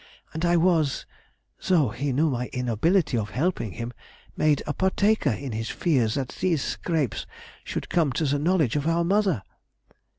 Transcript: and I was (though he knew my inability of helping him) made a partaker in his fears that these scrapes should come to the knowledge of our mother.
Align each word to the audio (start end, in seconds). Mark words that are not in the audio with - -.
and 0.33 0.43
I 0.45 0.57
was 0.57 1.05
(though 1.67 1.89
he 1.89 2.11
knew 2.11 2.31
my 2.31 2.47
inability 2.47 3.15
of 3.19 3.29
helping 3.29 3.73
him) 3.73 3.93
made 4.35 4.63
a 4.65 4.73
partaker 4.73 5.29
in 5.29 5.51
his 5.51 5.69
fears 5.69 6.15
that 6.15 6.29
these 6.41 6.63
scrapes 6.63 7.27
should 7.63 7.87
come 7.87 8.11
to 8.13 8.25
the 8.25 8.39
knowledge 8.39 8.75
of 8.75 8.87
our 8.87 9.03
mother. 9.03 9.43